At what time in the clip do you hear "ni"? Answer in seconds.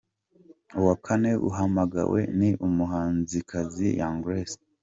2.39-2.49